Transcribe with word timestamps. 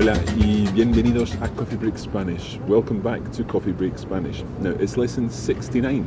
Hola 0.00 0.18
y 0.38 0.66
bienvenidos 0.72 1.34
a 1.42 1.48
Coffee 1.56 1.76
Break 1.76 1.98
Spanish. 1.98 2.58
Welcome 2.66 3.02
back 3.02 3.20
to 3.32 3.44
Coffee 3.44 3.72
Break 3.72 3.98
Spanish. 3.98 4.42
Now, 4.60 4.70
it's 4.70 4.96
lesson 4.96 5.28
69, 5.28 6.06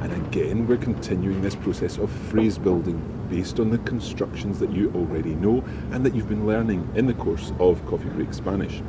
and 0.00 0.12
again, 0.12 0.64
we're 0.68 0.76
continuing 0.76 1.42
this 1.42 1.56
process 1.56 1.98
of 1.98 2.08
phrase 2.30 2.56
building 2.56 3.02
based 3.28 3.58
on 3.58 3.70
the 3.70 3.78
constructions 3.78 4.60
that 4.60 4.70
you 4.70 4.92
already 4.94 5.34
know 5.34 5.64
and 5.90 6.06
that 6.06 6.14
you've 6.14 6.28
been 6.28 6.46
learning 6.46 6.88
in 6.94 7.06
the 7.06 7.14
course 7.14 7.52
of 7.58 7.84
Coffee 7.86 8.10
Break 8.10 8.32
Spanish. 8.32 8.80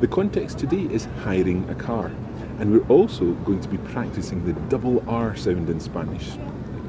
The 0.00 0.06
context 0.06 0.60
today 0.60 0.86
is 0.94 1.08
hiring 1.24 1.68
a 1.68 1.74
car, 1.74 2.12
and 2.60 2.70
we're 2.70 2.86
also 2.86 3.32
going 3.44 3.60
to 3.60 3.68
be 3.68 3.78
practicing 3.78 4.46
the 4.46 4.52
double 4.68 5.02
R 5.10 5.34
sound 5.34 5.68
in 5.68 5.80
Spanish. 5.80 6.38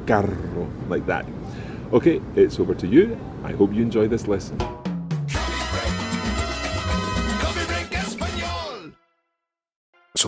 Carro, 0.06 0.70
like 0.88 1.08
that. 1.08 1.26
Okay, 1.94 2.22
it's 2.36 2.60
over 2.60 2.76
to 2.76 2.86
you. 2.86 3.20
I 3.44 3.54
hope 3.54 3.74
you 3.74 3.82
enjoy 3.82 4.08
this 4.08 4.28
lesson. 4.28 4.60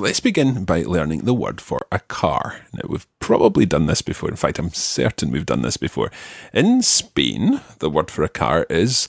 Let's 0.04 0.20
begin 0.20 0.66
by 0.66 0.82
learning 0.82 1.22
the 1.22 1.34
word 1.34 1.62
for 1.62 1.88
a 1.90 2.00
car. 2.00 2.60
Now, 2.74 2.82
we've 2.90 3.08
probably 3.20 3.66
done 3.66 3.86
this 3.86 4.02
before. 4.02 4.30
In 4.30 4.36
fact, 4.36 4.60
I'm 4.60 4.70
certain 4.74 5.32
we've 5.32 5.46
done 5.46 5.62
this 5.62 5.78
before. 5.78 6.12
In 6.54 6.82
Spain, 6.82 7.62
the 7.80 7.90
word 7.90 8.12
for 8.12 8.24
a 8.24 8.30
car 8.30 8.66
is 8.70 9.08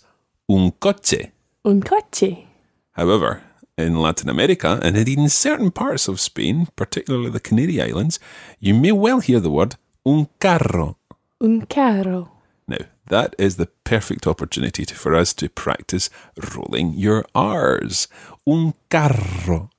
un 0.48 0.70
coche. 0.78 1.32
Un 1.64 1.82
coche. 1.82 2.46
However, 2.92 3.42
in 3.76 3.96
Latin 3.96 4.28
America, 4.28 4.78
and 4.84 4.96
indeed 4.96 5.18
in 5.18 5.28
certain 5.28 5.72
parts 5.72 6.06
of 6.06 6.20
Spain, 6.20 6.68
particularly 6.76 7.30
the 7.30 7.40
Canary 7.40 7.82
Islands, 7.82 8.20
you 8.60 8.72
may 8.72 8.92
well 8.92 9.18
hear 9.18 9.40
the 9.40 9.50
word 9.50 9.74
un 10.06 10.28
carro. 10.38 10.96
Un 11.40 11.62
carro. 11.62 12.30
Now, 12.68 12.86
that 13.08 13.34
is 13.36 13.56
the 13.56 13.66
perfect 13.82 14.28
opportunity 14.28 14.84
to, 14.84 14.94
for 14.94 15.16
us 15.16 15.34
to 15.34 15.48
practice 15.48 16.08
rolling 16.54 16.94
your 16.94 17.26
R's. 17.34 18.06
Un 18.46 18.74
carro. 18.88 19.70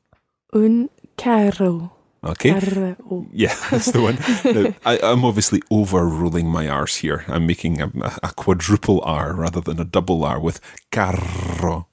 Un 0.54 0.90
carro. 1.18 1.92
Okay. 2.24 2.60
Carro. 2.60 3.28
Yeah, 3.32 3.56
that's 3.72 3.92
the 3.92 4.02
one. 4.02 4.18
Now, 4.44 4.74
I, 4.86 5.00
I'm 5.04 5.24
obviously 5.24 5.62
overruling 5.70 6.48
my 6.48 6.68
R's 6.68 6.98
here. 6.98 7.24
I'm 7.28 7.46
making 7.46 7.82
a, 7.82 7.92
a 8.24 8.34
quadruple 8.36 9.02
R 9.02 9.36
rather 9.36 9.62
than 9.62 9.80
a 9.80 9.86
double 9.86 10.26
R 10.26 10.40
with 10.40 10.60
carro. 10.92 11.88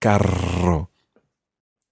Carro. 0.00 0.88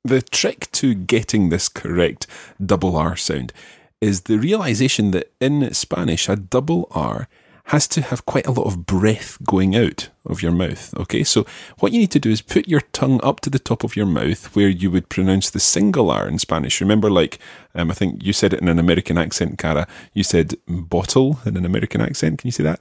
The 0.04 0.22
trick 0.22 0.71
to 0.72 0.94
getting 0.94 1.49
this 1.49 1.69
correct 1.69 2.27
double 2.65 2.97
R 2.97 3.16
sound 3.16 3.53
is 4.00 4.22
the 4.22 4.38
realization 4.38 5.10
that 5.10 5.33
in 5.41 5.75
Spanish, 5.75 6.28
a 6.28 6.37
double 6.37 6.87
R 6.93 7.28
has 7.71 7.88
to 7.88 8.00
have 8.00 8.25
quite 8.27 8.47
a 8.47 8.53
lot 8.53 8.66
of 8.66 8.87
breath 8.87 9.38
going 9.44 9.75
out 9.75 10.09
of 10.25 10.41
your 10.41 10.53
mouth. 10.53 10.94
Okay, 10.99 11.25
so 11.25 11.44
what 11.81 11.91
you 11.91 11.99
need 11.99 12.12
to 12.12 12.21
do 12.21 12.31
is 12.31 12.41
put 12.41 12.69
your 12.69 12.82
tongue 12.93 13.21
up 13.25 13.41
to 13.41 13.50
the 13.50 13.59
top 13.59 13.82
of 13.82 13.97
your 13.97 14.06
mouth 14.06 14.54
where 14.54 14.69
you 14.69 14.88
would 14.88 15.09
pronounce 15.09 15.50
the 15.50 15.59
single 15.59 16.10
R 16.10 16.28
in 16.28 16.38
Spanish. 16.38 16.81
Remember, 16.81 17.10
like, 17.10 17.41
um, 17.75 17.91
I 17.91 17.94
think 17.94 18.22
you 18.25 18.32
said 18.32 18.53
it 18.53 18.60
in 18.60 18.69
an 18.69 18.78
American 18.78 19.19
accent, 19.19 19.59
Cara. 19.59 19.88
You 20.15 20.22
said 20.22 20.54
bottle 20.69 21.41
in 21.44 21.56
an 21.56 21.65
American 21.65 22.00
accent. 22.00 22.38
Can 22.38 22.47
you 22.47 22.53
say 22.53 22.62
that? 22.62 22.81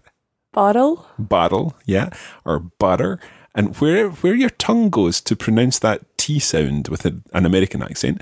Bottle. 0.53 1.07
Bottle, 1.17 1.75
yeah, 1.85 2.11
or 2.45 2.59
butter. 2.59 3.19
And 3.55 3.75
where 3.77 4.09
where 4.09 4.35
your 4.35 4.51
tongue 4.51 4.91
goes 4.91 5.19
to 5.21 5.35
pronounce 5.35 5.79
that 5.79 6.01
T 6.17 6.37
sound 6.37 6.89
with 6.89 7.05
an 7.05 7.23
American 7.33 7.81
accent, 7.81 8.21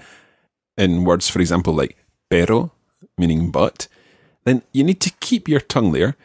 in 0.77 1.03
words, 1.03 1.29
for 1.29 1.41
example, 1.41 1.73
like 1.73 1.97
pero, 2.29 2.71
meaning 3.17 3.51
but, 3.51 3.89
then 4.45 4.61
you 4.71 4.85
need 4.85 5.01
to 5.01 5.11
keep 5.19 5.49
your 5.49 5.59
tongue 5.59 5.91
there 5.91 6.15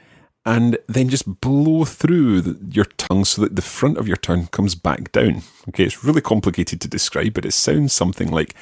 and 0.49 0.79
then 0.87 1.11
just 1.11 1.41
blow 1.43 1.85
through 1.85 2.41
the, 2.41 2.57
your 2.75 2.87
tongue 2.97 3.25
so 3.27 3.43
that 3.43 3.55
the 3.55 3.61
front 3.63 3.99
of 3.99 4.09
your 4.09 4.17
tongue 4.17 4.47
comes 4.47 4.75
back 4.75 5.13
down. 5.13 5.43
Okay, 5.69 5.85
it's 5.85 6.03
really 6.03 6.23
complicated 6.23 6.81
to 6.81 6.89
describe, 6.89 7.35
but 7.35 7.45
it 7.45 7.53
sounds 7.53 7.93
something 7.93 8.31
like 8.31 8.55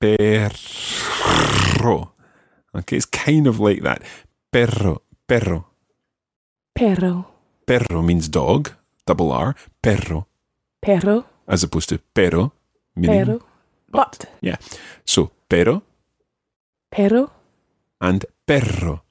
perro. 0.00 0.50
Okay, 2.74 2.96
it's 2.96 3.06
kind 3.06 3.46
of 3.46 3.60
like 3.60 3.82
that. 3.82 4.02
Perro, 4.52 5.02
perro. 5.28 5.66
Perro. 6.74 7.26
Perro 7.64 8.02
means 8.02 8.28
dog, 8.28 8.72
double 9.06 9.30
R, 9.30 9.54
perro, 9.82 10.26
Perro. 10.82 11.24
as 11.46 11.62
opposed 11.62 11.88
to 11.90 11.98
pero, 12.12 12.52
meaning 12.96 13.24
Pero. 13.24 13.40
But. 13.88 14.24
Yeah. 14.40 14.56
So 15.04 15.30
pero 15.48 15.82
Perro. 16.90 17.30
and 18.00 18.26
perro. 18.46 19.02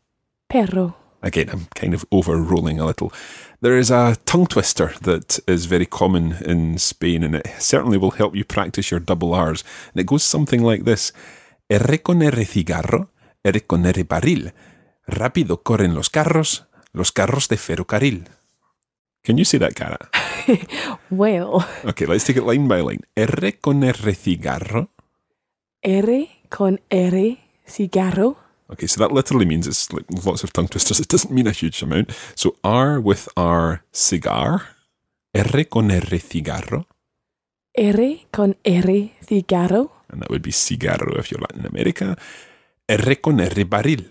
Perro. 0.49 0.95
Again, 1.23 1.49
I'm 1.49 1.67
kind 1.73 1.93
of 1.93 2.05
overrolling 2.11 2.79
a 2.79 2.85
little. 2.85 3.11
There 3.61 3.77
is 3.77 3.89
a 3.89 4.17
tongue 4.25 4.47
twister 4.47 4.93
that 5.03 5.39
is 5.47 5.65
very 5.65 5.85
common 5.85 6.35
in 6.45 6.77
Spain, 6.77 7.23
and 7.23 7.35
it 7.35 7.47
certainly 7.59 7.97
will 7.97 8.11
help 8.11 8.35
you 8.35 8.43
practice 8.43 8.91
your 8.91 8.99
double 8.99 9.33
R's. 9.33 9.63
And 9.93 10.01
it 10.01 10.07
goes 10.07 10.23
something 10.23 10.61
like 10.61 10.83
this: 10.83 11.13
R 11.69 11.97
con 12.03 12.21
R 12.21 12.45
cigarro, 12.45 13.09
R 13.45 13.59
con 13.61 13.85
R 13.85 14.03
barril. 14.03 14.51
Rápido 15.07 15.63
corren 15.63 15.95
los 15.95 16.09
carros, 16.09 16.65
los 16.91 17.11
carros 17.11 17.47
de 17.47 17.57
ferrocarril. 17.57 18.27
Can 19.23 19.37
you 19.37 19.45
say 19.45 19.59
that, 19.59 19.75
Cara? 19.75 19.97
Well. 21.09 21.65
Okay, 21.85 22.05
let's 22.05 22.25
take 22.25 22.35
it 22.35 22.43
line 22.43 22.67
by 22.67 22.81
line. 22.81 23.03
R 23.15 23.53
con 23.61 23.83
R 23.83 24.13
cigarro. 24.13 24.89
R 25.81 26.27
con 26.49 26.81
R 26.89 27.37
cigarro. 27.65 28.42
Okay, 28.73 28.87
so 28.87 28.99
that 28.99 29.11
literally 29.11 29.45
means 29.45 29.67
it's 29.67 29.91
like 29.93 30.05
lots 30.25 30.43
of 30.43 30.51
tongue 30.51 30.67
twisters. 30.67 30.99
It 31.03 31.07
doesn't 31.09 31.31
mean 31.33 31.47
a 31.47 31.51
huge 31.51 31.81
amount. 31.83 32.11
So 32.35 32.55
R 32.63 32.99
with 32.99 33.27
R 33.37 33.83
cigar, 33.91 34.61
R 35.35 35.63
con 35.65 35.91
R 35.91 36.19
cigarro, 36.19 36.85
R 37.77 38.01
con 38.31 38.55
R 38.65 39.11
cigarro. 39.21 39.91
and 40.09 40.21
that 40.21 40.29
would 40.29 40.41
be 40.43 40.51
cigarro 40.51 41.17
if 41.17 41.31
you're 41.31 41.41
Latin 41.41 41.65
America. 41.65 42.17
R 42.89 43.15
con 43.15 43.39
R 43.39 43.65
barril. 43.65 44.05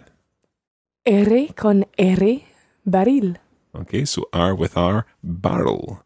R 1.07 1.53
con 1.55 1.85
R 1.99 2.41
barril. 2.85 3.39
Okay, 3.75 4.05
so 4.05 4.29
R 4.33 4.55
with 4.55 4.77
R 4.77 5.07
barrel. 5.23 6.05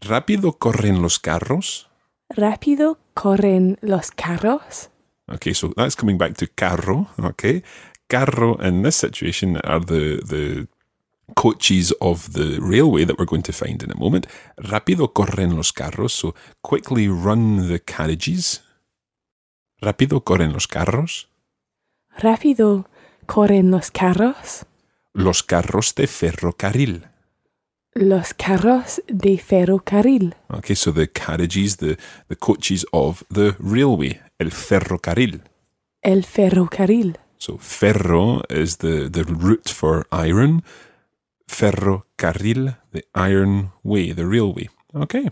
Rápido 0.00 0.58
corren 0.58 1.00
los 1.02 1.18
carros. 1.18 1.88
Rápido 2.28 2.98
corren 3.14 3.78
los 3.82 4.10
carros. 4.10 4.88
Okay, 5.30 5.52
so 5.52 5.72
that's 5.76 5.94
coming 5.94 6.18
back 6.18 6.36
to 6.38 6.46
carro. 6.46 7.08
Okay, 7.18 7.62
carro 8.08 8.56
in 8.56 8.82
this 8.82 8.96
situation 8.96 9.56
are 9.58 9.80
the 9.80 10.20
the 10.24 10.68
coaches 11.34 11.92
of 12.00 12.32
the 12.32 12.58
railway 12.60 13.04
that 13.04 13.18
we're 13.18 13.24
going 13.24 13.42
to 13.42 13.52
find 13.52 13.82
in 13.82 13.90
a 13.90 13.96
moment. 13.96 14.26
Rápido 14.56 15.12
corren 15.12 15.56
los 15.56 15.72
carros. 15.72 16.12
So 16.12 16.34
quickly 16.62 17.08
run 17.08 17.68
the 17.68 17.78
carriages. 17.78 18.60
Rápido 19.80 20.22
corren 20.24 20.52
los 20.52 20.66
carros. 20.66 21.28
Rápido 22.18 22.86
corren 23.26 23.70
los 23.70 23.90
carros. 23.90 24.64
Los 25.14 25.42
carros 25.42 25.94
de 25.94 26.06
ferrocarril. 26.06 27.08
Los 27.94 28.32
carros 28.32 29.02
de 29.06 29.36
ferrocarril. 29.36 30.34
Okay, 30.50 30.74
so 30.74 30.90
the 30.92 31.06
carriages, 31.06 31.76
the, 31.76 31.98
the 32.28 32.36
coaches 32.36 32.86
of 32.92 33.22
the 33.28 33.54
railway, 33.58 34.20
el 34.42 34.52
ferrocarril. 34.52 35.42
El 36.02 36.24
ferrocarril. 36.24 37.18
So 37.38 37.58
ferro 37.58 38.42
is 38.50 38.78
the, 38.78 39.08
the 39.08 39.22
root 39.22 39.68
for 39.68 40.06
iron. 40.10 40.62
Ferrocarril, 41.46 42.76
the 42.92 43.04
iron 43.14 43.72
way, 43.82 44.12
the 44.12 44.24
railway. 44.24 44.68
Okay. 44.92 45.30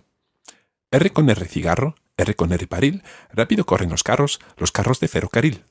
R 0.93 1.11
con 1.11 1.29
R 1.29 1.45
cigarro, 1.47 1.95
R 2.17 2.35
con 2.35 2.53
R 2.53 2.67
barril. 2.67 3.03
Rápido 3.33 3.65
corren 3.65 3.91
los 3.91 4.03
carros, 4.03 4.41
los 4.57 4.73
carros 4.73 5.01
de 5.01 5.09
ferrocarril. 5.09 5.63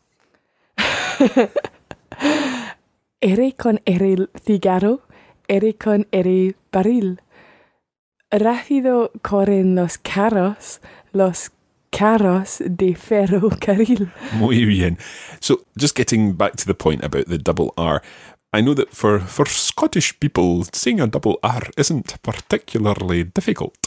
R 3.21 3.55
con 3.55 3.81
R 3.85 4.29
cigarro. 4.45 5.01
R 5.47 5.75
con 5.77 6.07
R 6.11 6.55
barril. 6.71 7.21
Rápido 8.29 9.11
corren 9.21 9.75
los 9.75 9.97
carros. 9.97 10.81
Los 11.11 11.51
carros 11.91 12.61
de 12.65 12.93
ferrocarril. 12.93 14.11
Muy 14.33 14.65
bien. 14.65 14.97
So, 15.39 15.61
just 15.77 15.95
getting 15.95 16.33
back 16.33 16.55
to 16.57 16.65
the 16.65 16.73
point 16.73 17.03
about 17.03 17.27
the 17.27 17.37
double 17.37 17.73
R, 17.77 18.01
I 18.51 18.61
know 18.61 18.73
that 18.73 18.95
for, 18.95 19.19
for 19.19 19.45
Scottish 19.45 20.19
people, 20.19 20.63
saying 20.73 20.99
a 20.99 21.05
double 21.05 21.37
R 21.43 21.61
isn't 21.77 22.21
particularly 22.23 23.23
difficult. 23.23 23.77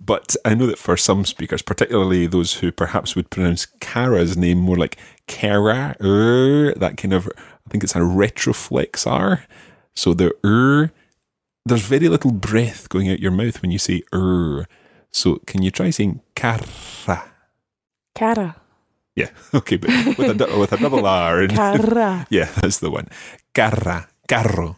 But 0.00 0.34
I 0.44 0.54
know 0.54 0.66
that 0.66 0.78
for 0.78 0.96
some 0.96 1.24
speakers, 1.24 1.62
particularly 1.62 2.26
those 2.26 2.54
who 2.54 2.72
perhaps 2.72 3.14
would 3.14 3.30
pronounce 3.30 3.66
Cara's 3.80 4.36
name 4.36 4.58
more 4.58 4.76
like 4.76 4.96
Cara, 5.28 5.94
er, 6.00 6.74
that 6.74 6.96
kind 6.96 7.14
of, 7.14 7.28
I 7.36 7.70
think 7.70 7.84
it's 7.84 7.94
a 7.94 8.00
retroflex 8.00 9.06
R. 9.06 9.44
So 9.94 10.14
the 10.14 10.34
er, 10.44 10.90
there's 11.64 11.82
very 11.82 12.08
little 12.08 12.32
breath 12.32 12.88
going 12.88 13.08
out 13.10 13.20
your 13.20 13.30
mouth 13.30 13.62
when 13.62 13.70
you 13.70 13.78
say 13.78 14.02
er. 14.12 14.66
So 15.12 15.36
can 15.46 15.62
you 15.62 15.70
try 15.70 15.90
saying 15.90 16.22
cara? 16.34 16.66
Cara. 18.18 18.56
Yeah, 19.14 19.30
okay, 19.54 19.76
but 19.76 19.90
with 20.18 20.40
a, 20.40 20.58
with 20.58 20.72
a 20.72 20.76
double 20.76 21.06
R. 21.06 21.42
And, 21.42 21.52
Cara. 21.52 22.26
yeah, 22.30 22.50
that's 22.60 22.78
the 22.78 22.90
one. 22.90 23.06
Carra, 23.54 24.08
carro. 24.26 24.76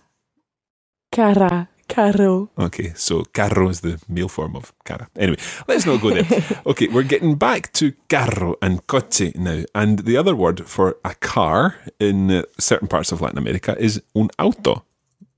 Cara. 1.11 1.69
Carro. 1.89 2.51
Okay, 2.57 2.93
so 2.95 3.25
carro 3.25 3.69
is 3.69 3.81
the 3.81 4.01
male 4.09 4.29
form 4.29 4.55
of 4.55 4.73
cara. 4.85 5.09
Anyway, 5.17 5.39
let's 5.67 5.85
not 5.87 6.01
go 6.01 6.11
there. 6.11 6.45
Okay, 6.67 6.87
we're 6.87 7.03
getting 7.03 7.35
back 7.35 7.73
to 7.73 7.93
carro 8.09 8.55
and 8.63 8.87
coche 8.87 9.35
now. 9.35 9.65
And 9.75 10.01
the 10.01 10.17
other 10.17 10.37
word 10.37 10.69
for 10.69 10.99
a 11.05 11.15
car 11.17 11.81
in 11.99 12.31
uh, 12.31 12.43
certain 12.61 12.87
parts 12.87 13.11
of 13.11 13.21
Latin 13.21 13.39
America 13.39 13.75
is 13.77 14.01
un 14.15 14.29
auto. 14.39 14.85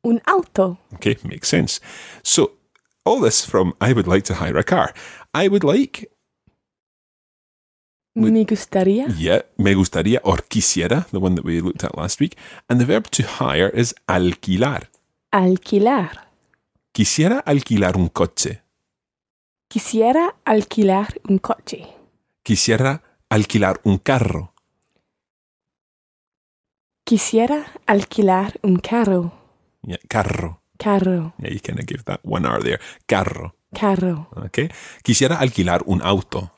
Un 0.04 0.20
auto. 0.28 0.76
Okay, 0.94 1.16
makes 1.24 1.48
sense. 1.48 1.80
So, 2.22 2.52
all 3.06 3.20
this 3.20 3.46
from 3.46 3.72
I 3.80 3.94
would 3.94 4.06
like 4.06 4.24
to 4.24 4.34
hire 4.34 4.58
a 4.58 4.64
car. 4.64 4.92
I 5.32 5.48
would 5.48 5.64
like, 5.64 6.12
Me 8.14 8.44
gustaría. 8.44 9.06
yeah, 9.18 9.42
me 9.56 9.74
gustaría 9.74 10.20
or 10.22 10.44
quisiera, 10.44 11.06
the 11.12 11.18
one 11.18 11.34
that 11.34 11.44
we 11.44 11.60
looked 11.62 11.82
at 11.82 11.96
last 11.96 12.20
week. 12.20 12.36
And 12.68 12.78
the 12.78 12.84
verb 12.86 13.08
to 13.10 13.22
hire 13.22 13.70
is 13.74 13.94
alquilar. 14.06 14.90
Alquilar. 15.30 16.28
Quisiera 16.92 17.38
alquilar 17.38 17.96
un 17.96 18.08
coche. 18.08 18.62
Quisiera 19.68 20.34
alquilar 20.44 21.18
un 21.26 21.38
coche. 21.38 21.88
Quisiera 22.42 23.02
alquilar 23.30 23.80
un 23.84 23.96
carro. 23.96 24.52
Quisiera 27.04 27.66
alquilar 27.86 28.58
un 28.62 28.76
carro. 28.76 29.32
Yeah, 29.82 29.98
carro. 30.08 30.60
Carro. 30.78 31.32
Yeah, 31.38 31.50
you 31.50 31.60
kind 31.60 31.78
of 31.78 31.86
give 31.86 32.04
that 32.04 32.20
one 32.24 32.46
R 32.46 32.60
there. 32.62 32.80
Carro. 33.06 33.54
Carro. 33.74 34.28
Okay. 34.46 34.68
Quisiera 35.02 35.36
alquilar 35.38 35.82
un 35.86 36.02
auto. 36.02 36.50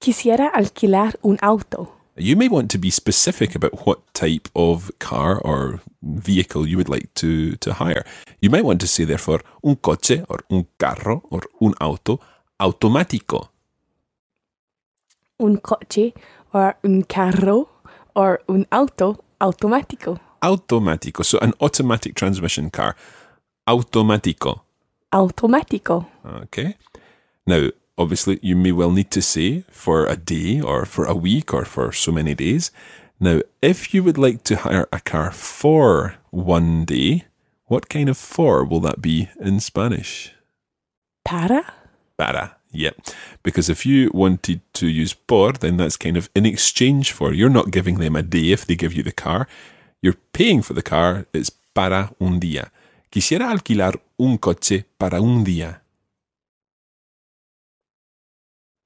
Quisiera 0.00 0.48
alquilar 0.48 1.18
un 1.22 1.38
auto. 1.42 1.94
You 2.16 2.36
may 2.36 2.48
want 2.48 2.70
to 2.70 2.78
be 2.78 2.90
specific 2.90 3.54
about 3.54 3.86
what 3.86 3.98
type 4.12 4.48
of 4.54 4.90
car 4.98 5.40
or 5.40 5.80
vehicle 6.02 6.66
you 6.66 6.76
would 6.76 6.88
like 6.88 7.12
to, 7.14 7.56
to 7.56 7.72
hire. 7.74 8.04
You 8.40 8.50
might 8.50 8.64
want 8.64 8.80
to 8.80 8.86
say, 8.86 9.04
therefore, 9.04 9.40
un 9.64 9.76
coche 9.76 10.24
or 10.28 10.38
un 10.50 10.66
carro 10.78 11.22
or 11.30 11.42
un 11.60 11.74
auto 11.80 12.20
automático. 12.60 13.48
Un 15.40 15.58
coche 15.58 16.12
or 16.52 16.76
un 16.84 17.02
carro 17.02 17.68
or 18.14 18.40
un 18.48 18.66
auto 18.72 19.24
automático. 19.40 20.18
Automático. 20.42 21.24
So 21.24 21.38
an 21.38 21.54
automatic 21.60 22.14
transmission 22.14 22.70
car. 22.70 22.96
Automático. 23.68 24.62
Automático. 25.12 26.06
Okay. 26.44 26.76
Now, 27.46 27.70
obviously, 27.98 28.38
you 28.42 28.56
may 28.56 28.72
well 28.72 28.90
need 28.90 29.10
to 29.10 29.20
say 29.20 29.64
for 29.70 30.06
a 30.06 30.16
day 30.16 30.60
or 30.60 30.86
for 30.86 31.04
a 31.04 31.14
week 31.14 31.52
or 31.52 31.64
for 31.64 31.92
so 31.92 32.12
many 32.12 32.34
days. 32.34 32.70
Now, 33.20 33.40
if 33.60 33.92
you 33.92 34.04
would 34.04 34.16
like 34.16 34.44
to 34.44 34.56
hire 34.56 34.88
a 34.92 35.00
car 35.00 35.32
for 35.32 36.14
one 36.30 36.84
day, 36.84 37.24
what 37.66 37.88
kind 37.88 38.08
of 38.08 38.16
for 38.16 38.64
will 38.64 38.80
that 38.80 39.02
be 39.02 39.28
in 39.40 39.60
Spanish? 39.60 40.32
Para. 41.24 41.74
Para. 42.16 42.56
Yep. 42.70 42.96
Because 43.42 43.68
if 43.68 43.84
you 43.84 44.10
wanted 44.14 44.60
to 44.74 44.86
use 44.86 45.14
por, 45.14 45.52
then 45.52 45.78
that's 45.78 45.96
kind 45.96 46.16
of 46.16 46.30
in 46.34 46.46
exchange 46.46 47.12
for. 47.12 47.32
You're 47.32 47.50
not 47.50 47.70
giving 47.70 47.98
them 47.98 48.14
a 48.14 48.22
day 48.22 48.52
if 48.52 48.64
they 48.66 48.76
give 48.76 48.94
you 48.94 49.02
the 49.02 49.12
car. 49.12 49.48
You're 50.00 50.20
paying 50.32 50.62
for 50.62 50.74
the 50.74 50.82
car. 50.82 51.26
It's 51.32 51.50
para 51.50 52.12
un 52.20 52.40
día. 52.40 52.70
Quisiera 53.10 53.50
alquilar 53.50 54.00
un 54.18 54.38
coche 54.38 54.84
para 54.98 55.20
un 55.20 55.44
día. 55.44 55.80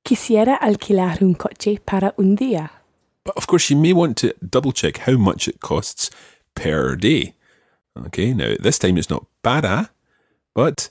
Quisiera 0.05 0.57
alquilar 0.57 1.23
un 1.23 1.35
coche 1.35 1.81
para 1.85 2.15
un 2.17 2.35
día. 2.35 2.83
But 3.25 3.37
of 3.37 3.47
course, 3.47 3.71
you 3.71 3.77
may 3.81 3.93
want 3.93 4.17
to 4.19 4.35
double 4.41 4.73
check 4.73 4.99
how 5.07 5.17
much 5.17 5.47
it 5.47 5.61
costs 5.61 6.11
per 6.55 6.97
day. 6.97 7.35
Okay, 8.07 8.35
now 8.35 8.57
this 8.61 8.79
time 8.79 8.99
it's 8.99 9.11
not 9.11 9.27
para, 9.43 9.91
but 10.55 10.91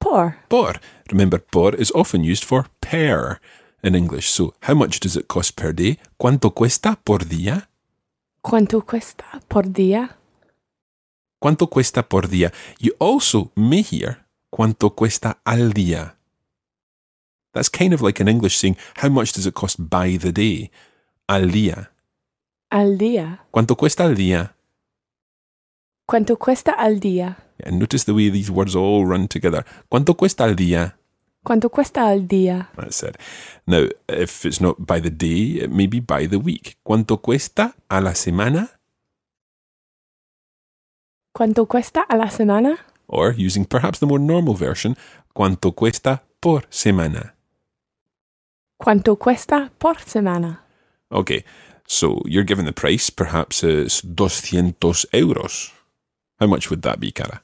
Por. 0.00 0.36
por. 0.48 0.80
Remember, 1.10 1.38
por 1.38 1.74
is 1.74 1.92
often 1.94 2.24
used 2.24 2.44
for 2.44 2.66
per 2.80 3.38
in 3.82 3.94
English. 3.94 4.30
So, 4.30 4.54
how 4.62 4.74
much 4.74 5.00
does 5.00 5.16
it 5.16 5.28
cost 5.28 5.56
per 5.56 5.72
day? 5.72 5.98
¿Cuánto 6.18 6.54
cuesta 6.54 6.96
por 7.04 7.24
día? 7.24 7.68
¿Cuánto 8.42 8.80
cuesta 8.80 9.40
por 9.48 9.64
día? 9.64 10.16
¿Cuánto 11.38 11.68
cuesta 11.68 12.02
por 12.08 12.28
día? 12.28 12.52
You 12.80 12.92
also 12.98 13.50
may 13.54 13.82
hear 13.82 14.26
¿cuánto 14.50 14.90
cuesta 14.90 15.38
al 15.44 15.72
día? 15.72 16.16
That's 17.52 17.68
kind 17.68 17.92
of 17.92 18.00
like 18.00 18.20
in 18.20 18.28
English 18.28 18.56
saying 18.56 18.76
how 18.96 19.08
much 19.08 19.32
does 19.32 19.46
it 19.46 19.54
cost 19.54 19.88
by 19.90 20.16
the 20.16 20.32
day? 20.32 20.70
Al 21.28 21.50
día. 21.50 21.88
Al 22.70 22.96
día. 22.98 23.40
¿Cuánto 23.52 23.76
cuesta 23.76 24.04
al 24.04 24.14
día? 24.14 24.54
¿Cuánto 26.06 26.36
cuesta 26.38 26.72
al 26.72 27.00
día? 27.00 27.36
And 27.64 27.78
notice 27.78 28.04
the 28.04 28.14
way 28.14 28.28
these 28.30 28.50
words 28.50 28.74
all 28.74 29.06
run 29.06 29.28
together. 29.28 29.64
¿Cuánto 29.90 30.16
cuesta 30.16 30.44
al 30.44 30.56
día? 30.56 30.96
¿Cuánto 31.44 31.70
cuesta 31.70 32.08
al 32.08 32.26
día? 32.28 32.70
That's 32.76 33.02
it. 33.02 33.16
Now, 33.66 33.88
if 34.08 34.44
it's 34.44 34.60
not 34.60 34.76
by 34.78 35.00
the 35.00 35.10
day, 35.10 35.62
it 35.62 35.70
may 35.70 35.86
be 35.86 36.00
by 36.00 36.26
the 36.26 36.38
week. 36.38 36.76
¿Cuánto 36.84 37.20
cuesta 37.20 37.74
a 37.88 38.00
la 38.00 38.14
semana? 38.14 38.80
¿Cuánto 41.34 41.66
cuesta 41.66 42.02
a 42.02 42.16
la 42.16 42.30
semana? 42.30 42.78
Or, 43.08 43.34
using 43.36 43.64
perhaps 43.64 43.98
the 43.98 44.06
more 44.06 44.20
normal 44.20 44.54
version, 44.54 44.96
¿cuánto 45.34 45.72
cuesta 45.72 46.22
por 46.40 46.64
semana? 46.70 47.34
¿Cuánto 48.82 49.16
cuesta 49.16 49.70
por 49.78 50.00
semana? 50.00 50.64
Okay, 51.12 51.44
so 51.86 52.20
you're 52.24 52.42
given 52.42 52.64
the 52.64 52.72
price, 52.72 53.10
perhaps 53.10 53.62
it's 53.62 54.02
200 54.02 55.06
euros. 55.12 55.70
How 56.40 56.48
much 56.48 56.68
would 56.68 56.82
that 56.82 56.98
be, 56.98 57.12
Cara? 57.12 57.42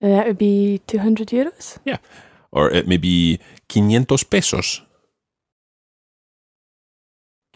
Uh, 0.00 0.08
that 0.08 0.26
would 0.26 0.38
be 0.38 0.80
200 0.86 1.28
euros? 1.28 1.78
Yeah. 1.84 1.98
Or 2.52 2.70
it 2.70 2.86
may 2.86 2.96
be 2.96 3.40
500 3.68 4.30
pesos. 4.30 4.82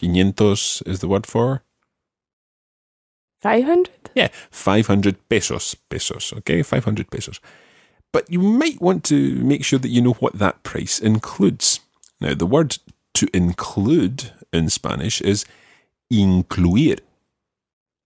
500 0.00 0.82
is 0.86 0.98
the 0.98 1.08
word 1.08 1.26
for? 1.26 1.62
500? 3.40 4.10
Yeah, 4.16 4.28
500 4.50 5.28
pesos. 5.28 5.76
Pesos, 5.88 6.32
okay? 6.38 6.62
500 6.62 7.10
pesos. 7.10 7.40
But 8.12 8.28
you 8.30 8.40
might 8.40 8.80
want 8.80 9.04
to 9.04 9.36
make 9.36 9.64
sure 9.64 9.78
that 9.78 9.90
you 9.90 10.00
know 10.00 10.14
what 10.14 10.38
that 10.38 10.64
price 10.64 10.98
includes. 10.98 11.80
Now, 12.20 12.34
the 12.34 12.46
word 12.46 12.78
to 13.16 13.28
include 13.32 14.32
in 14.52 14.68
Spanish 14.68 15.20
is 15.20 15.44
incluir. 16.12 17.00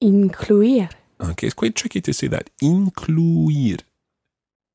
Incluir. 0.03 0.89
Okay, 1.21 1.49
it's 1.49 1.55
quite 1.55 1.75
tricky 1.75 2.01
to 2.01 2.13
say 2.13 2.29
that. 2.29 2.49
Incluir. 2.63 3.81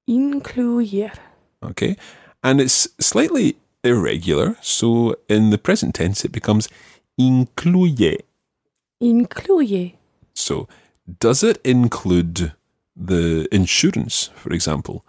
Incluir. 0.07 1.11
Okay, 1.63 1.95
and 2.43 2.61
it's 2.61 2.87
slightly 2.99 3.57
irregular. 3.83 4.57
So 4.61 5.15
in 5.27 5.49
the 5.49 5.57
present 5.57 5.95
tense, 5.95 6.25
it 6.25 6.31
becomes 6.31 6.69
incluye. 7.19 8.19
Incluye. 9.01 9.95
So 10.33 10.67
does 11.19 11.43
it 11.43 11.59
include 11.63 12.53
the 12.95 13.47
insurance, 13.51 14.31
for 14.35 14.53
example? 14.53 15.05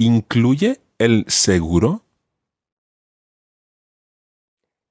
¿Incluye 0.00 0.76
el 0.98 1.24
seguro? 1.28 2.02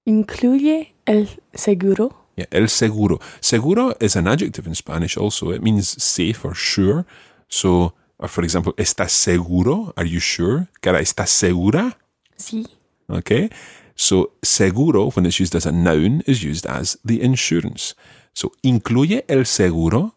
Incluye 0.10 0.96
el 1.06 1.30
seguro. 1.54 2.25
Yeah, 2.36 2.48
el 2.50 2.68
seguro. 2.70 3.20
Seguro 3.42 3.96
is 4.00 4.16
an 4.16 4.28
adjective 4.28 4.66
in 4.66 4.74
Spanish 4.74 5.16
also. 5.16 5.51
It 5.51 5.62
means 5.62 5.88
safe 6.04 6.44
or 6.44 6.56
sure. 6.56 7.06
So, 7.48 7.94
or 8.18 8.28
for 8.28 8.44
example, 8.44 8.74
¿estás 8.75 9.12
seguro? 9.12 9.94
Are 9.96 10.10
you 10.10 10.20
sure? 10.20 10.68
Cara, 10.82 11.00
¿estás 11.00 11.30
segura? 11.30 12.00
Sí. 12.38 12.66
Okay. 13.08 13.51
So, 13.94 14.32
seguro, 14.42 15.12
when 15.12 15.28
it's 15.28 15.39
used 15.39 15.56
as 15.56 15.68
a 15.68 15.72
noun, 15.72 16.24
is 16.25 16.44
used 16.44 16.66
as 16.66 16.98
the 17.06 17.22
insurance. 17.22 17.94
So, 18.34 18.51
¿incluye 18.63 19.25
el 19.28 19.46
seguro? 19.46 20.16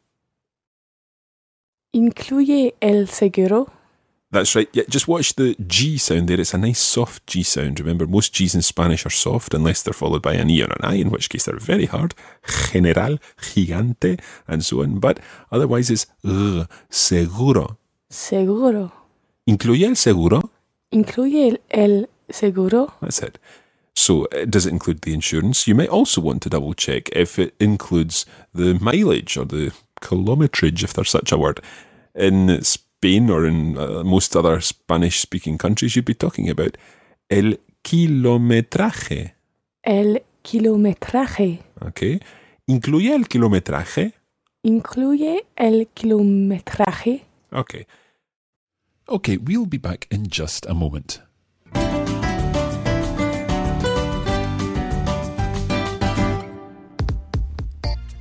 Incluye 1.92 2.76
el 2.80 3.08
seguro. 3.08 3.66
That's 4.32 4.56
right. 4.56 4.68
Yeah, 4.72 4.84
just 4.88 5.06
watch 5.06 5.34
the 5.34 5.54
G 5.66 5.98
sound 5.98 6.26
there. 6.26 6.40
It's 6.40 6.54
a 6.54 6.58
nice 6.58 6.80
soft 6.80 7.26
G 7.26 7.42
sound. 7.42 7.78
Remember, 7.78 8.06
most 8.06 8.32
G's 8.32 8.54
in 8.54 8.62
Spanish 8.62 9.04
are 9.04 9.10
soft 9.10 9.52
unless 9.52 9.82
they're 9.82 9.92
followed 9.92 10.22
by 10.22 10.32
an 10.32 10.48
E 10.48 10.62
or 10.62 10.72
an 10.72 10.80
I, 10.82 10.94
in 10.94 11.10
which 11.10 11.28
case 11.28 11.44
they're 11.44 11.58
very 11.58 11.84
hard. 11.84 12.14
General, 12.72 13.18
gigante, 13.42 14.18
and 14.48 14.64
so 14.64 14.82
on. 14.82 15.00
But 15.00 15.20
otherwise 15.52 15.90
it's 15.90 16.06
R, 16.24 16.66
seguro. 16.88 17.76
Seguro. 18.08 18.90
¿Incluye 19.46 19.86
el 19.86 19.96
seguro? 19.96 20.50
Incluye 20.90 21.48
el, 21.48 21.58
el 21.70 22.06
seguro. 22.30 22.94
That's 23.02 23.22
it. 23.22 23.38
So, 23.94 24.24
uh, 24.26 24.46
does 24.46 24.64
it 24.64 24.72
include 24.72 25.02
the 25.02 25.12
insurance? 25.12 25.66
You 25.66 25.74
might 25.74 25.90
also 25.90 26.22
want 26.22 26.40
to 26.42 26.48
double 26.48 26.72
check 26.72 27.10
if 27.12 27.38
it 27.38 27.54
includes 27.60 28.24
the 28.54 28.78
mileage 28.80 29.36
or 29.36 29.44
the 29.44 29.72
kilometrage, 30.00 30.82
if 30.82 30.94
there's 30.94 31.10
such 31.10 31.32
a 31.32 31.36
word. 31.36 31.60
In 32.14 32.62
Spain 33.02 33.30
or 33.30 33.46
in 33.46 33.76
uh, 33.76 34.04
most 34.04 34.36
other 34.36 34.60
Spanish 34.60 35.20
speaking 35.20 35.58
countries, 35.58 35.96
you'd 35.96 36.04
be 36.04 36.14
talking 36.14 36.48
about 36.48 36.78
el 37.28 37.58
kilometraje. 37.82 39.34
El 39.82 40.22
kilometraje. 40.42 41.58
Okay. 41.80 42.20
¿Incluye 42.68 43.12
el 43.12 43.26
kilometraje? 43.26 44.12
Incluye 44.62 45.44
el 45.56 45.88
kilometraje. 45.92 47.22
Okay. 47.52 47.86
Okay, 49.08 49.36
we'll 49.36 49.66
be 49.66 49.78
back 49.78 50.06
in 50.12 50.28
just 50.28 50.64
a 50.66 50.74
moment. 50.74 51.20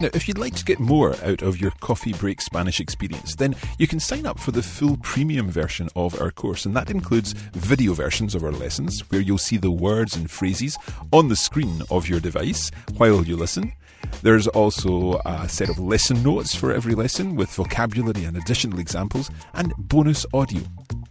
Now, 0.02 0.10
if 0.16 0.28
you'd 0.28 0.40
like 0.40 0.56
to 0.56 0.66
get 0.66 0.80
more 0.80 1.16
out 1.24 1.44
of 1.44 1.62
your 1.62 1.70
coffee 1.80 2.14
break 2.14 2.42
Spanish 2.42 2.80
experience, 2.80 3.36
then 3.36 3.54
you 3.78 3.86
can 3.86 4.00
sign 4.00 4.26
up 4.26 4.40
for 4.40 4.50
the 4.50 4.64
full 4.64 4.98
premium 4.98 5.52
version 5.52 5.90
of 5.96 6.20
our 6.20 6.32
course, 6.32 6.66
and 6.66 6.76
that 6.76 6.90
includes 6.90 7.34
video 7.54 7.94
versions 7.94 8.34
of 8.34 8.44
our 8.44 8.52
lessons 8.52 9.02
where 9.12 9.22
you'll 9.22 9.38
see 9.38 9.58
the 9.58 9.70
words 9.70 10.16
and 10.16 10.32
phrases 10.32 10.76
on 11.14 11.28
the 11.28 11.36
screen 11.36 11.84
of 11.92 12.10
your 12.10 12.20
device 12.20 12.72
while 12.98 13.24
you 13.24 13.38
listen. 13.38 13.74
There's 14.24 14.48
also 14.48 15.22
a 15.24 15.48
set 15.48 15.70
of 15.70 15.78
lesson 15.78 16.24
notes 16.24 16.56
for 16.56 16.74
every 16.74 16.96
lesson 16.96 17.36
with 17.36 17.54
vocabulary 17.54 18.24
and 18.24 18.36
additional 18.36 18.80
examples 18.80 19.30
and 19.54 19.72
bonus 19.78 20.26
audio. 20.34 20.64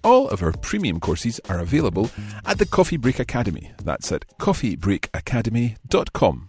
All 0.02 0.28
of 0.30 0.42
our 0.42 0.50
premium 0.50 0.98
courses 0.98 1.40
are 1.48 1.60
available 1.60 2.10
at 2.44 2.58
the 2.58 2.66
Coffee 2.66 2.96
Break 2.96 3.20
Academy. 3.20 3.70
That's 3.84 4.10
at 4.10 4.26
coffeebreakacademy.com. 4.38 6.48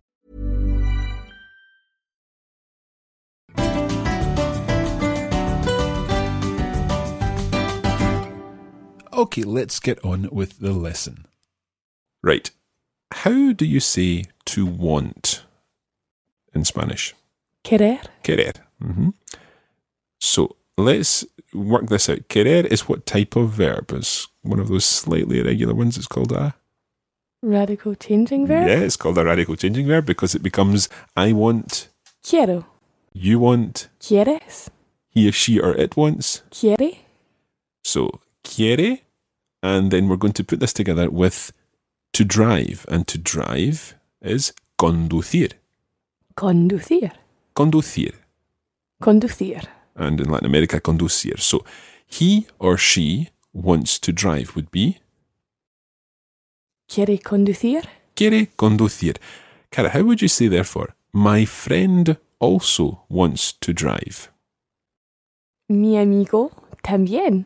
Okay, 9.21 9.43
let's 9.43 9.79
get 9.79 10.03
on 10.03 10.29
with 10.31 10.59
the 10.59 10.73
lesson. 10.73 11.25
Right. 12.23 12.49
How 13.11 13.51
do 13.53 13.65
you 13.65 13.79
say 13.79 14.25
to 14.45 14.65
want 14.65 15.43
in 16.55 16.65
Spanish? 16.65 17.13
Querer. 17.63 17.99
Querer. 18.23 18.53
hmm 18.81 19.09
So 20.19 20.55
let's 20.77 21.25
work 21.53 21.87
this 21.89 22.09
out. 22.09 22.27
Querer 22.29 22.65
is 22.67 22.87
what 22.89 23.05
type 23.05 23.35
of 23.35 23.49
verb? 23.51 23.91
It's 23.91 24.27
one 24.41 24.59
of 24.59 24.69
those 24.69 24.85
slightly 24.85 25.39
irregular 25.39 25.75
ones. 25.75 25.97
It's 25.97 26.07
called 26.07 26.31
a. 26.31 26.55
Radical 27.43 27.95
changing 27.95 28.47
verb. 28.47 28.67
Yeah, 28.67 28.79
it's 28.85 28.97
called 28.97 29.17
a 29.17 29.25
radical 29.25 29.55
changing 29.55 29.87
verb 29.87 30.05
because 30.05 30.35
it 30.35 30.43
becomes 30.43 30.89
I 31.15 31.33
want, 31.33 31.89
Quiero. 32.27 32.65
you 33.13 33.39
want, 33.39 33.87
¿Quieres? 33.99 34.69
he 35.09 35.27
or 35.27 35.31
she 35.31 35.59
or 35.59 35.73
it 35.75 35.95
wants. 35.97 36.43
¿Quiere? 36.51 36.99
So 37.83 38.19
quiere, 38.43 38.99
and 39.63 39.91
then 39.91 40.07
we're 40.07 40.17
going 40.17 40.33
to 40.33 40.43
put 40.43 40.59
this 40.59 40.73
together 40.73 41.09
with 41.09 41.51
to 42.13 42.25
drive, 42.25 42.85
and 42.89 43.07
to 43.07 43.17
drive 43.17 43.95
is 44.21 44.53
conducir. 44.77 45.53
Conducir. 46.35 47.11
Conducir. 47.55 48.13
Conducir. 49.01 49.65
And 49.95 50.19
in 50.21 50.29
Latin 50.29 50.47
America, 50.47 50.79
conducir. 50.81 51.39
So 51.39 51.63
he 52.07 52.47
or 52.59 52.77
she 52.77 53.29
wants 53.53 53.99
to 53.99 54.11
drive 54.11 54.55
would 54.55 54.71
be 54.71 54.97
¿Quiere 56.87 57.17
conducir? 57.19 57.85
quiere 58.15 58.47
conducir. 58.57 59.17
Cara, 59.71 59.89
how 59.89 60.03
would 60.03 60.21
you 60.21 60.27
say 60.27 60.47
therefore? 60.49 60.93
My 61.13 61.45
friend 61.45 62.17
also 62.39 63.03
wants 63.09 63.53
to 63.53 63.73
drive. 63.73 64.29
Mi 65.69 65.97
amigo 65.97 66.51
también 66.83 67.45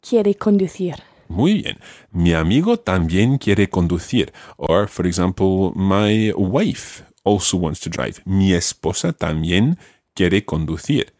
quiere 0.00 0.34
conducir. 0.34 0.98
Muy 1.32 1.62
bien. 1.62 1.78
Mi 2.10 2.34
amigo 2.34 2.76
también 2.76 3.38
quiere 3.38 3.68
conducir. 3.68 4.32
Or, 4.58 4.86
for 4.86 5.06
example, 5.06 5.72
my 5.74 6.30
wife 6.36 7.04
also 7.24 7.56
wants 7.56 7.80
to 7.80 7.90
drive. 7.90 8.20
Mi 8.26 8.52
esposa 8.52 9.12
también 9.14 9.78
quiere 10.14 10.44
conducir. 10.44 11.14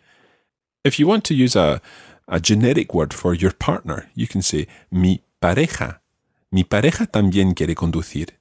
If 0.84 0.98
you 0.98 1.06
want 1.08 1.24
to 1.24 1.34
use 1.34 1.56
a, 1.56 1.80
a 2.28 2.38
generic 2.40 2.92
word 2.92 3.14
for 3.14 3.34
your 3.34 3.52
partner, 3.52 4.10
you 4.14 4.26
can 4.26 4.42
say 4.42 4.66
mi 4.90 5.22
pareja. 5.40 6.00
Mi 6.50 6.64
pareja 6.64 7.06
también 7.06 7.54
quiere 7.54 7.74
conducir. 7.74 8.38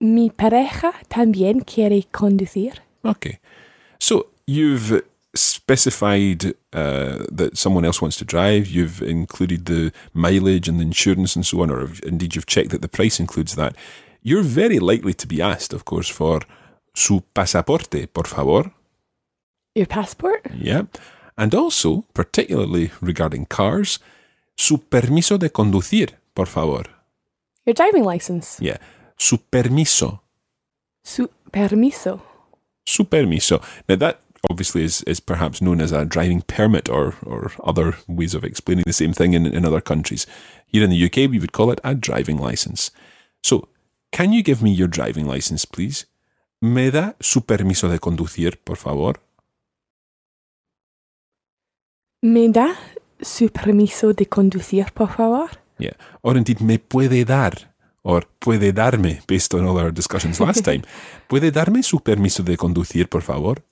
Mi 0.00 0.30
pareja 0.30 0.92
también 1.08 1.60
quiere 1.60 2.02
conducir. 2.10 2.82
Okay. 3.04 3.38
So 3.98 4.26
you've 4.46 5.02
specified 5.34 6.54
uh, 6.72 7.24
that 7.30 7.56
someone 7.56 7.84
else 7.84 8.02
wants 8.02 8.16
to 8.18 8.24
drive, 8.24 8.66
you've 8.68 9.00
included 9.02 9.66
the 9.66 9.92
mileage 10.12 10.68
and 10.68 10.78
the 10.78 10.84
insurance 10.84 11.34
and 11.36 11.46
so 11.46 11.62
on, 11.62 11.70
or 11.70 11.88
indeed 12.04 12.34
you've 12.34 12.46
checked 12.46 12.70
that 12.70 12.82
the 12.82 12.88
price 12.88 13.18
includes 13.18 13.54
that. 13.54 13.74
You're 14.22 14.42
very 14.42 14.78
likely 14.78 15.14
to 15.14 15.26
be 15.26 15.40
asked, 15.40 15.72
of 15.72 15.84
course, 15.84 16.08
for 16.08 16.42
su 16.94 17.22
pasaporte, 17.34 18.06
por 18.12 18.24
favor. 18.24 18.72
Your 19.74 19.86
passport? 19.86 20.46
Yeah. 20.54 20.82
And 21.36 21.54
also, 21.54 22.04
particularly 22.12 22.90
regarding 23.00 23.46
cars, 23.46 23.98
su 24.56 24.78
permiso 24.78 25.38
de 25.38 25.48
conducir, 25.48 26.10
por 26.34 26.46
favor. 26.46 26.84
Your 27.64 27.74
driving 27.74 28.04
license? 28.04 28.58
Yeah. 28.60 28.76
Su 29.16 29.38
permiso. 29.38 30.20
Su 31.02 31.28
permiso. 31.50 32.20
Su 32.84 33.04
permiso. 33.04 33.62
Now, 33.88 33.96
that 33.96 34.20
obviously 34.50 34.82
is, 34.82 35.02
is 35.04 35.20
perhaps 35.20 35.62
known 35.62 35.80
as 35.80 35.92
a 35.92 36.04
driving 36.04 36.42
permit 36.42 36.88
or, 36.88 37.14
or 37.24 37.52
other 37.64 37.96
ways 38.08 38.34
of 38.34 38.44
explaining 38.44 38.84
the 38.86 38.92
same 38.92 39.12
thing 39.12 39.34
in, 39.34 39.46
in 39.46 39.64
other 39.64 39.80
countries. 39.80 40.26
Here 40.66 40.82
in 40.82 40.90
the 40.90 41.04
UK, 41.04 41.30
we 41.30 41.38
would 41.38 41.52
call 41.52 41.70
it 41.70 41.80
a 41.84 41.94
driving 41.94 42.38
license. 42.38 42.90
So, 43.42 43.68
can 44.10 44.32
you 44.32 44.42
give 44.42 44.62
me 44.62 44.72
your 44.72 44.88
driving 44.88 45.26
license, 45.26 45.64
please? 45.64 46.06
¿Me 46.60 46.90
da 46.90 47.14
su 47.20 47.40
permiso 47.42 47.88
de 47.88 47.98
conducir, 47.98 48.58
por 48.64 48.76
favor? 48.76 49.20
¿Me 52.22 52.48
da 52.48 52.76
su 53.20 53.48
permiso 53.48 54.12
de 54.12 54.26
conducir, 54.26 54.92
por 54.92 55.08
favor? 55.08 55.50
Yeah. 55.78 55.96
Or 56.22 56.36
indeed, 56.36 56.60
me 56.60 56.78
puede 56.78 57.24
dar, 57.24 57.74
or 58.04 58.28
puede 58.38 58.72
darme, 58.72 59.22
based 59.26 59.54
on 59.54 59.66
all 59.66 59.78
our 59.78 59.90
discussions 59.90 60.38
last 60.40 60.64
time. 60.64 60.82
¿Puede 61.28 61.50
darme 61.50 61.82
su 61.82 62.00
permiso 62.00 62.44
de 62.44 62.56
conducir, 62.56 63.08
por 63.08 63.22
favor? 63.22 63.64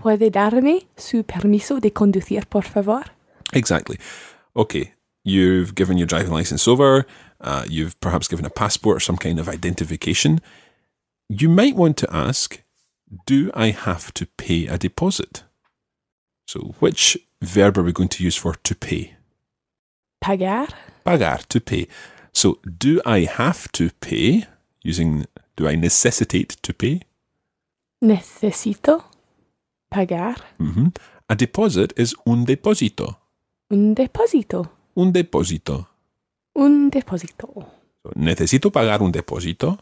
¿Puede 0.00 0.30
darme 0.30 0.86
su 0.96 1.24
permiso 1.24 1.78
de 1.78 1.92
conducir, 1.92 2.46
por 2.48 2.64
favor? 2.64 3.12
Exactly. 3.52 3.98
Okay, 4.56 4.94
you've 5.24 5.74
given 5.74 5.98
your 5.98 6.06
driving 6.06 6.32
license 6.32 6.66
over, 6.66 7.04
uh, 7.42 7.64
you've 7.68 8.00
perhaps 8.00 8.26
given 8.26 8.46
a 8.46 8.50
passport 8.50 8.96
or 8.96 9.00
some 9.00 9.18
kind 9.18 9.38
of 9.38 9.46
identification. 9.46 10.40
You 11.28 11.50
might 11.50 11.76
want 11.76 11.98
to 11.98 12.08
ask, 12.10 12.62
do 13.26 13.50
I 13.52 13.72
have 13.72 14.14
to 14.14 14.24
pay 14.38 14.66
a 14.66 14.78
deposit? 14.78 15.42
So, 16.46 16.74
which 16.80 17.18
verb 17.42 17.76
are 17.76 17.82
we 17.82 17.92
going 17.92 18.08
to 18.08 18.24
use 18.24 18.36
for 18.36 18.54
to 18.54 18.74
pay? 18.74 19.16
Pagar. 20.24 20.72
Pagar, 21.04 21.46
to 21.48 21.60
pay. 21.60 21.88
So, 22.32 22.58
do 22.78 23.02
I 23.04 23.20
have 23.24 23.70
to 23.72 23.90
pay? 24.00 24.46
Using, 24.82 25.26
do 25.56 25.68
I 25.68 25.74
necessitate 25.74 26.56
to 26.62 26.72
pay? 26.72 27.02
Necesito 28.02 29.04
pagar. 29.90 30.36
hmm 30.58 30.88
A 31.28 31.34
deposit 31.36 31.92
is 31.96 32.14
un 32.26 32.44
depósito. 32.44 33.16
Un 33.70 33.94
depósito. 33.94 34.70
Un 34.94 35.12
depósito. 35.12 35.86
Un 36.54 36.90
depósito. 36.90 37.46
So, 38.02 38.10
necesito 38.16 38.72
pagar 38.72 39.00
un 39.02 39.12
depósito. 39.12 39.78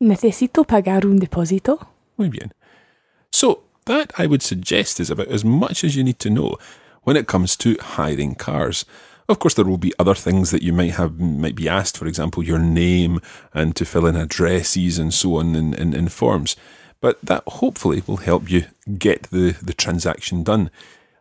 Necesito 0.00 0.64
pagar 0.64 1.04
un 1.04 1.18
depósito. 1.18 1.78
Muy 2.16 2.30
bien. 2.30 2.52
So, 3.30 3.64
that 3.84 4.12
I 4.18 4.26
would 4.26 4.42
suggest 4.42 5.00
is 5.00 5.10
about 5.10 5.28
as 5.28 5.44
much 5.44 5.84
as 5.84 5.94
you 5.94 6.02
need 6.02 6.18
to 6.20 6.30
know 6.30 6.56
when 7.02 7.16
it 7.16 7.26
comes 7.26 7.56
to 7.58 7.76
hiring 7.80 8.34
cars. 8.34 8.86
Of 9.28 9.38
course, 9.38 9.54
there 9.54 9.64
will 9.64 9.78
be 9.78 9.92
other 9.98 10.14
things 10.14 10.50
that 10.50 10.62
you 10.62 10.72
might 10.72 10.94
have 10.94 11.18
might 11.18 11.54
be 11.54 11.68
asked, 11.68 11.96
for 11.96 12.06
example, 12.06 12.42
your 12.42 12.58
name 12.58 13.20
and 13.52 13.74
to 13.76 13.84
fill 13.84 14.06
in 14.06 14.16
addresses 14.16 14.98
and 14.98 15.12
so 15.12 15.36
on 15.36 15.54
in, 15.54 15.74
in, 15.74 15.94
in 15.94 16.08
forms. 16.08 16.56
But 17.04 17.20
that 17.22 17.42
hopefully 17.46 18.02
will 18.06 18.16
help 18.16 18.50
you 18.50 18.64
get 18.96 19.24
the, 19.24 19.54
the 19.60 19.74
transaction 19.74 20.42
done. 20.42 20.70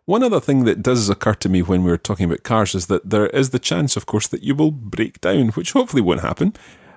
One 0.06 0.24
other 0.24 0.40
thing 0.40 0.64
that 0.64 0.82
does 0.82 1.10
occur 1.10 1.34
to 1.34 1.50
me 1.50 1.62
when 1.62 1.84
we're 1.84 1.98
talking 1.98 2.26
about 2.26 2.44
cars 2.44 2.74
is 2.74 2.88
that 2.88 3.10
there 3.10 3.28
is 3.28 3.50
the 3.50 3.60
chance, 3.60 3.98
of 3.98 4.06
course, 4.06 4.30
that 4.30 4.44
you 4.44 4.56
will 4.56 4.72
break 4.72 5.20
down, 5.20 5.50
which 5.50 5.74
hopefully 5.74 6.02
won't 6.02 6.22
happen. 6.22 6.54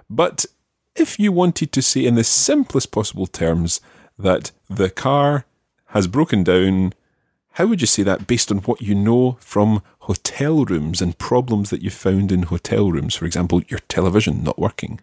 But 0.08 0.46
if 0.94 1.18
you 1.18 1.32
wanted 1.32 1.72
to 1.72 1.82
say 1.82 2.06
in 2.06 2.14
the 2.14 2.22
simplest 2.22 2.92
possible 2.92 3.26
terms 3.26 3.80
that 4.20 4.52
the 4.70 4.88
car 4.88 5.46
has 5.86 6.06
broken 6.06 6.44
down, 6.44 6.92
how 7.54 7.66
would 7.66 7.80
you 7.80 7.88
say 7.88 8.04
that 8.04 8.28
based 8.28 8.52
on 8.52 8.58
what 8.58 8.82
you 8.82 8.94
know 8.94 9.36
from 9.40 9.82
hotel 10.02 10.64
rooms 10.64 11.02
and 11.02 11.18
problems 11.18 11.70
that 11.70 11.82
you 11.82 11.90
found 11.90 12.30
in 12.30 12.44
hotel 12.44 12.92
rooms? 12.92 13.16
For 13.16 13.24
example, 13.24 13.62
your 13.66 13.80
television 13.88 14.44
not 14.44 14.60
working. 14.60 15.00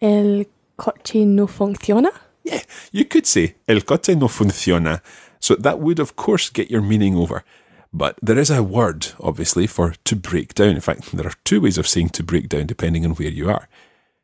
El 0.00 0.46
coche 0.78 1.26
no 1.26 1.46
funciona. 1.46 2.12
Yeah, 2.44 2.62
you 2.90 3.04
could 3.04 3.26
say 3.26 3.54
el 3.68 3.82
coche 3.82 4.14
no 4.16 4.28
funciona. 4.28 5.00
So 5.38 5.56
that 5.56 5.80
would, 5.80 5.98
of 5.98 6.16
course, 6.16 6.50
get 6.50 6.70
your 6.70 6.82
meaning 6.82 7.16
over. 7.16 7.44
But 7.92 8.16
there 8.22 8.38
is 8.38 8.50
a 8.50 8.62
word, 8.62 9.08
obviously, 9.20 9.66
for 9.66 9.94
to 10.04 10.16
break 10.16 10.54
down. 10.54 10.70
In 10.70 10.80
fact, 10.80 11.12
there 11.12 11.26
are 11.26 11.34
two 11.44 11.60
ways 11.60 11.78
of 11.78 11.86
saying 11.86 12.10
to 12.10 12.22
break 12.22 12.48
down 12.48 12.66
depending 12.66 13.04
on 13.04 13.12
where 13.12 13.28
you 13.28 13.50
are. 13.50 13.68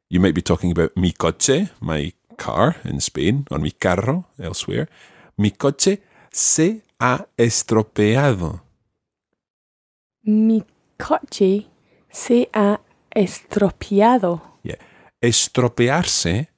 You 0.08 0.20
might 0.20 0.34
be 0.34 0.42
talking 0.42 0.70
about 0.70 0.96
mi 0.96 1.12
coche, 1.12 1.68
my 1.80 2.12
car 2.38 2.76
in 2.84 3.00
Spain, 3.00 3.46
or 3.50 3.58
mi 3.58 3.72
carro 3.72 4.26
elsewhere. 4.40 4.88
Mi 5.36 5.50
coche 5.50 5.98
se 6.32 6.82
ha 6.98 7.26
estropeado. 7.36 8.60
Mi 10.24 10.64
coche 10.98 11.66
se 12.10 12.48
ha 12.54 12.80
estropeado. 13.14 14.40
Yeah. 14.62 14.76
Estropearse 15.20 16.48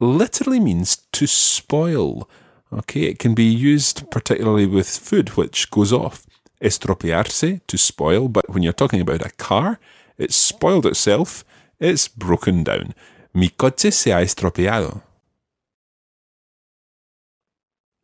literally 0.00 0.60
means 0.60 0.96
to 1.12 1.26
spoil. 1.26 2.28
Okay, 2.72 3.02
it 3.02 3.18
can 3.18 3.34
be 3.34 3.44
used 3.44 4.10
particularly 4.10 4.66
with 4.66 4.88
food 4.88 5.30
which 5.30 5.70
goes 5.70 5.92
off. 5.92 6.26
Estropearse, 6.62 7.60
to 7.66 7.78
spoil, 7.78 8.28
but 8.28 8.48
when 8.48 8.62
you're 8.62 8.72
talking 8.72 9.00
about 9.00 9.24
a 9.24 9.30
car, 9.30 9.78
it's 10.16 10.36
spoiled 10.36 10.86
itself, 10.86 11.44
it's 11.78 12.08
broken 12.08 12.64
down. 12.64 12.94
Mi 13.34 13.50
coche 13.50 13.90
se 13.92 14.10
ha 14.10 14.20
estropeado. 14.20 15.02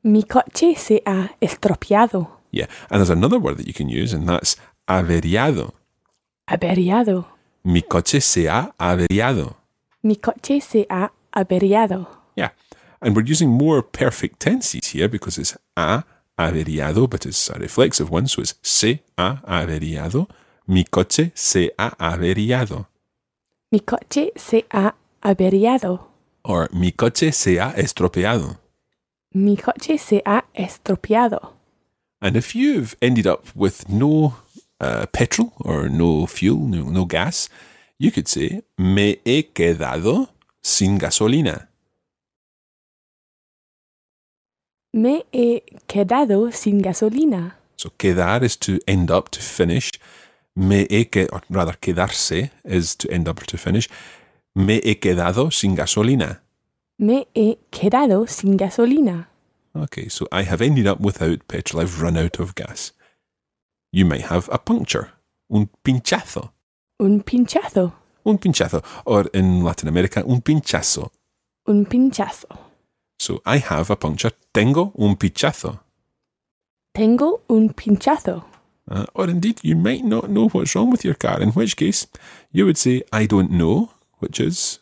Mi 0.05 0.23
coche 0.25 0.75
se 0.77 1.01
ha 1.07 1.31
estropeado. 1.41 2.29
Yeah, 2.51 2.67
and 2.91 3.01
there's 3.01 3.09
another 3.09 3.39
word 3.39 3.57
that 3.57 3.67
you 3.67 3.73
can 3.73 3.89
use, 3.89 4.13
and 4.13 4.29
that's 4.29 4.57
averiado. 4.87 5.73
Averiado. 6.47 7.25
Mi 7.65 7.81
coche 7.81 8.21
se 8.21 8.47
ha 8.47 8.75
averiado. 8.79 9.55
Mi 10.03 10.17
coche 10.17 10.61
se 10.61 10.87
ha 10.91 11.11
averiado. 11.35 12.07
Yeah, 12.37 12.51
and 13.01 13.15
we're 13.17 13.25
using 13.25 13.51
more 13.51 13.83
perfect 13.83 14.41
tenses 14.41 14.89
here 14.89 15.09
because 15.09 15.39
it's 15.39 15.57
ha 15.77 16.05
averiado, 16.39 17.09
but 17.09 17.27
it's 17.27 17.51
a 17.51 17.59
reflexive 17.59 18.11
one, 18.11 18.27
so 18.27 18.43
it's 18.43 18.55
se 18.63 19.03
ha 19.19 19.41
averiado. 19.47 20.29
Mi 20.67 20.85
coche 20.85 21.33
se 21.35 21.71
ha 21.79 21.95
averiado. 21.99 22.87
Mi 23.71 23.81
coche 23.81 24.31
se 24.37 24.65
ha 24.71 24.95
averiado. 25.23 26.01
Or 26.45 26.69
mi 26.73 26.93
coche 26.93 27.33
se 27.33 27.59
ha 27.59 27.73
estropeado. 27.77 28.59
Mi 29.35 29.57
coche 29.57 29.99
se 29.99 30.23
ha 30.25 30.43
estropeado. 30.55 31.55
And 32.21 32.37
if 32.37 32.55
you've 32.55 32.95
ended 33.03 33.27
up 33.27 33.47
with 33.55 33.89
no 33.89 34.37
uh, 34.81 35.07
petrol 35.07 35.53
or 35.59 35.89
no 35.89 36.27
fuel, 36.27 36.59
no, 36.59 36.85
no 36.85 37.05
gas, 37.05 37.49
you 37.99 38.11
could 38.11 38.29
say, 38.29 38.63
me 38.79 39.19
he 39.25 39.43
quedado 39.43 40.29
sin 40.63 40.99
gasolina. 40.99 41.69
Me 44.95 45.25
he 45.33 45.63
quedado 45.87 46.53
sin 46.53 46.81
gasolina. 46.81 47.55
So 47.77 47.91
quedar 47.91 48.43
is 48.43 48.57
to 48.59 48.79
end 48.87 49.11
up, 49.11 49.31
to 49.31 49.41
finish. 49.41 49.91
Me 50.55 50.87
he 50.89 51.07
que, 51.07 51.27
or 51.33 51.43
rather 51.49 51.73
quedarse 51.81 52.51
is 52.65 52.95
to 52.97 53.11
end 53.11 53.27
up 53.29 53.41
or 53.41 53.47
to 53.47 53.57
finish. 53.57 53.89
Me 54.55 54.81
he 54.85 54.95
quedado 54.97 55.51
sin 55.51 55.75
gasolina. 55.75 56.41
Me 56.99 57.27
he 57.35 57.59
quedado 57.71 58.29
sin 58.29 58.57
gasolina. 58.57 59.27
Okay, 59.75 60.09
so 60.09 60.29
I 60.31 60.43
have 60.43 60.61
ended 60.61 60.87
up 60.87 61.01
without 61.01 61.49
petrol. 61.49 61.83
I've 61.83 62.03
run 62.03 62.19
out 62.19 62.39
of 62.39 62.55
gas. 62.55 62.93
You 63.91 64.05
may 64.05 64.21
have 64.21 64.49
a 64.53 64.59
puncture, 64.59 65.11
un 65.51 65.71
pinchazo. 65.83 66.51
Un 67.01 67.23
pinchazo. 67.23 67.93
Un 68.25 68.39
pinchazo. 68.39 68.83
Or 69.05 69.29
in 69.35 69.63
Latin 69.65 69.89
America, 69.89 70.23
un 70.27 70.41
pinchazo. 70.41 71.11
Un 71.67 71.85
pinchazo. 71.87 72.47
So 73.19 73.41
I 73.47 73.59
have 73.59 73.91
a 73.91 73.97
puncture. 73.97 74.33
Tengo 74.53 74.93
un 74.99 75.17
pinchazo. 75.17 75.81
Tengo 76.95 77.43
un 77.49 77.71
pinchazo. 77.71 78.45
Uh, 78.91 79.07
or 79.15 79.31
indeed, 79.31 79.61
you 79.63 79.77
might 79.77 80.05
not 80.05 80.29
know 80.29 80.49
what's 80.49 80.75
wrong 80.75 80.91
with 80.91 81.05
your 81.05 81.15
car, 81.15 81.41
in 81.41 81.51
which 81.51 81.77
case 81.77 82.07
you 82.51 82.65
would 82.67 82.77
say, 82.77 83.03
I 83.13 83.27
don't 83.27 83.51
know, 83.51 83.91
which 84.19 84.41
is 84.41 84.81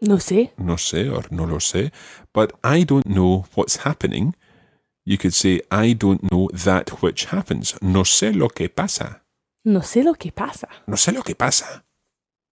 No 0.00 0.16
sé. 0.16 0.50
no 0.58 0.74
sé 0.76 1.10
or 1.10 1.24
no 1.30 1.44
lo 1.44 1.58
sé. 1.58 1.92
But 2.32 2.52
I 2.64 2.84
don't 2.84 3.06
know 3.06 3.44
what's 3.54 3.84
happening. 3.84 4.34
You 5.04 5.18
could 5.18 5.34
say, 5.34 5.60
I 5.70 5.92
don't 5.92 6.22
know 6.32 6.48
that 6.52 7.02
which 7.02 7.26
happens. 7.26 7.74
No 7.82 8.04
sé 8.04 8.34
lo 8.34 8.48
que 8.48 8.68
pasa. 8.68 9.20
No 9.64 9.80
sé 9.80 10.02
lo 10.02 10.14
que 10.14 10.32
pasa. 10.32 10.68
No 10.86 10.96
sé 10.96 11.12
lo 11.12 11.22
que 11.22 11.34
pasa. 11.34 11.84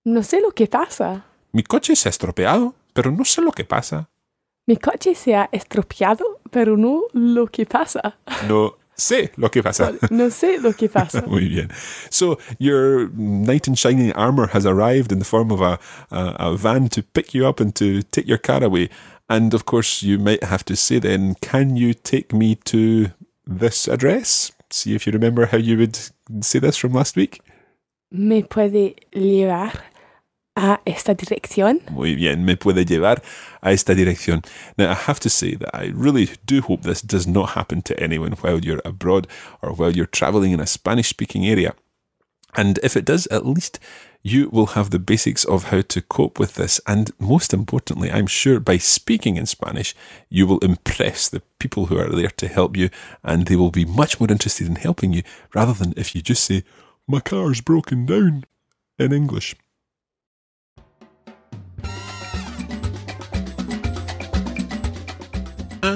No 0.04 0.22
sé 0.22 0.40
lo 0.40 0.50
que 0.50 0.66
pasa. 0.66 1.24
Mi 1.52 1.62
coche 1.62 1.94
se 1.94 2.08
ha 2.08 2.10
estropeado, 2.10 2.74
pero 2.92 3.10
no 3.12 3.24
sé 3.24 3.40
lo 3.40 3.52
que 3.52 3.64
pasa. 3.64 4.08
Mi 4.66 4.76
coche 4.76 5.14
se 5.14 5.34
ha 5.34 5.48
estropeado, 5.52 6.40
pero 6.50 6.76
no 6.76 7.02
lo 7.12 7.46
que 7.46 7.66
pasa. 7.66 8.16
No 8.48 8.76
sé 8.96 9.32
lo 9.36 9.50
que 9.50 9.62
pasa. 9.62 9.92
No 10.10 10.30
sé 10.30 10.58
lo 10.58 10.72
que 10.72 10.88
pasa. 10.88 11.22
Muy 11.26 11.48
bien. 11.48 11.70
So 12.10 12.38
your 12.58 13.10
knight 13.14 13.68
in 13.68 13.74
shining 13.74 14.12
armor 14.14 14.48
has 14.52 14.66
arrived 14.66 15.12
in 15.12 15.18
the 15.18 15.24
form 15.24 15.52
of 15.52 15.60
a, 15.60 15.78
a, 16.10 16.50
a 16.50 16.56
van 16.56 16.88
to 16.90 17.02
pick 17.02 17.32
you 17.34 17.46
up 17.46 17.60
and 17.60 17.74
to 17.76 18.02
take 18.02 18.26
your 18.26 18.38
car 18.38 18.62
away. 18.64 18.88
And 19.28 19.54
of 19.54 19.66
course, 19.66 20.02
you 20.02 20.18
might 20.18 20.42
have 20.42 20.64
to 20.64 20.76
say 20.76 20.98
then, 20.98 21.36
can 21.40 21.76
you 21.76 21.94
take 21.94 22.32
me 22.32 22.56
to 22.66 23.12
this 23.46 23.88
address? 23.88 24.52
See 24.70 24.94
if 24.94 25.06
you 25.06 25.12
remember 25.12 25.46
how 25.46 25.58
you 25.58 25.78
would 25.78 25.96
say 26.40 26.58
this 26.58 26.76
from 26.76 26.92
last 26.92 27.16
week. 27.16 27.40
¿Me 28.10 28.42
puede 28.42 28.96
llevar 29.12 29.91
a 30.56 30.80
esta 30.84 31.14
dirección? 31.14 31.80
Muy 31.90 32.14
bien, 32.14 32.44
me 32.44 32.56
puede 32.56 32.84
llevar 32.84 33.22
a 33.60 33.72
esta 33.72 33.94
dirección. 33.94 34.44
Now, 34.76 34.90
I 34.90 34.94
have 34.94 35.20
to 35.20 35.30
say 35.30 35.54
that 35.56 35.74
I 35.74 35.92
really 35.94 36.30
do 36.46 36.60
hope 36.60 36.82
this 36.82 37.02
does 37.02 37.26
not 37.26 37.50
happen 37.50 37.82
to 37.82 37.98
anyone 37.98 38.32
while 38.32 38.58
you're 38.58 38.82
abroad 38.84 39.26
or 39.62 39.72
while 39.72 39.92
you're 39.92 40.06
traveling 40.06 40.52
in 40.52 40.60
a 40.60 40.66
Spanish 40.66 41.08
speaking 41.08 41.46
area. 41.46 41.74
And 42.54 42.78
if 42.82 42.96
it 42.96 43.06
does, 43.06 43.26
at 43.28 43.46
least 43.46 43.78
you 44.22 44.48
will 44.50 44.66
have 44.66 44.90
the 44.90 44.98
basics 44.98 45.44
of 45.44 45.64
how 45.64 45.80
to 45.80 46.02
cope 46.02 46.38
with 46.38 46.54
this. 46.54 46.80
And 46.86 47.10
most 47.18 47.54
importantly, 47.54 48.10
I'm 48.10 48.26
sure 48.26 48.60
by 48.60 48.76
speaking 48.76 49.36
in 49.36 49.46
Spanish, 49.46 49.94
you 50.28 50.46
will 50.46 50.58
impress 50.58 51.28
the 51.28 51.42
people 51.58 51.86
who 51.86 51.98
are 51.98 52.10
there 52.10 52.28
to 52.28 52.48
help 52.48 52.76
you, 52.76 52.90
and 53.24 53.46
they 53.46 53.56
will 53.56 53.70
be 53.70 53.84
much 53.84 54.20
more 54.20 54.30
interested 54.30 54.68
in 54.68 54.76
helping 54.76 55.12
you 55.12 55.22
rather 55.54 55.72
than 55.72 55.94
if 55.96 56.14
you 56.14 56.20
just 56.20 56.44
say, 56.44 56.62
My 57.08 57.20
car's 57.20 57.60
broken 57.60 58.06
down 58.06 58.44
in 58.98 59.12
English. 59.12 59.56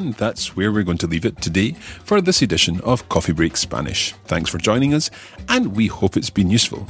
And 0.06 0.14
that's 0.14 0.54
where 0.54 0.70
we're 0.70 0.84
going 0.84 0.98
to 0.98 1.08
leave 1.08 1.24
it 1.24 1.42
today 1.42 1.72
for 2.04 2.20
this 2.20 2.40
edition 2.40 2.80
of 2.82 3.08
Coffee 3.08 3.32
Break 3.32 3.56
Spanish. 3.56 4.12
Thanks 4.26 4.48
for 4.48 4.56
joining 4.56 4.94
us, 4.94 5.10
and 5.48 5.74
we 5.74 5.88
hope 5.88 6.16
it's 6.16 6.30
been 6.30 6.48
useful. 6.48 6.86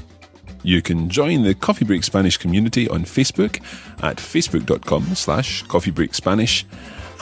You 0.62 0.82
can 0.82 1.08
join 1.08 1.42
the 1.42 1.54
Coffee 1.54 1.86
Break 1.86 2.04
Spanish 2.04 2.36
community 2.36 2.86
on 2.90 3.04
Facebook 3.04 3.62
at 4.02 4.18
facebook.com 4.18 5.14
slash 5.14 5.64
coffeebreakspanish 5.64 6.64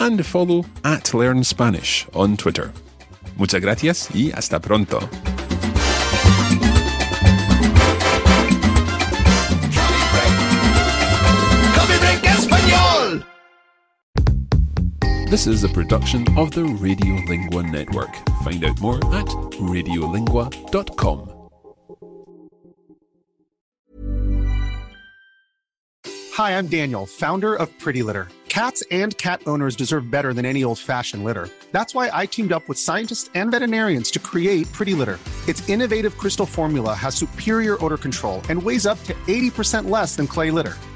and 0.00 0.26
follow 0.26 0.64
at 0.82 1.14
Learn 1.14 1.44
Spanish 1.44 2.08
on 2.12 2.36
Twitter. 2.36 2.72
Muchas 3.36 3.60
gracias 3.60 4.10
y 4.12 4.32
hasta 4.34 4.58
pronto. 4.58 4.98
This 15.34 15.48
is 15.48 15.64
a 15.64 15.68
production 15.68 16.20
of 16.38 16.52
the 16.52 16.60
Radiolingua 16.60 17.68
Network. 17.68 18.14
Find 18.44 18.64
out 18.64 18.80
more 18.80 18.98
at 19.12 19.26
radiolingua.com. 19.26 21.48
Hi, 26.34 26.56
I'm 26.56 26.68
Daniel, 26.68 27.06
founder 27.06 27.56
of 27.56 27.76
Pretty 27.80 28.04
Litter. 28.04 28.28
Cats 28.48 28.84
and 28.92 29.18
cat 29.18 29.42
owners 29.48 29.74
deserve 29.74 30.08
better 30.08 30.32
than 30.32 30.46
any 30.46 30.62
old 30.62 30.78
fashioned 30.78 31.24
litter. 31.24 31.48
That's 31.72 31.96
why 31.96 32.10
I 32.12 32.26
teamed 32.26 32.52
up 32.52 32.68
with 32.68 32.78
scientists 32.78 33.28
and 33.34 33.50
veterinarians 33.50 34.12
to 34.12 34.20
create 34.20 34.70
Pretty 34.70 34.94
Litter. 34.94 35.18
Its 35.48 35.68
innovative 35.68 36.16
crystal 36.16 36.46
formula 36.46 36.94
has 36.94 37.16
superior 37.16 37.84
odor 37.84 37.98
control 37.98 38.40
and 38.48 38.62
weighs 38.62 38.86
up 38.86 39.02
to 39.02 39.14
80% 39.26 39.90
less 39.90 40.14
than 40.14 40.28
clay 40.28 40.52
litter. 40.52 40.74